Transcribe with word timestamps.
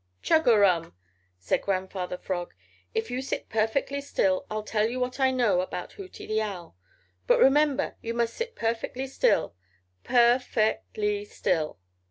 "Chug 0.23 0.47
a 0.47 0.57
rum," 0.57 0.95
said 1.37 1.61
Grandfather 1.61 2.17
Frog. 2.17 2.55
"If 2.95 3.11
you'll 3.11 3.21
sit 3.21 3.49
perfectly 3.49 4.01
still 4.01 4.47
I'll 4.49 4.63
tell 4.63 4.89
you 4.89 4.99
what 4.99 5.19
I 5.19 5.29
know 5.29 5.61
about 5.61 5.91
Hooty 5.93 6.25
the 6.25 6.41
Owl. 6.41 6.75
But 7.27 7.37
remember, 7.37 7.95
you 8.01 8.15
must 8.15 8.33
sit 8.33 8.55
perfectly 8.55 9.05
still, 9.05 9.53
per 10.03 10.39
fect 10.39 10.97
ly 10.97 11.23
still." 11.25 11.77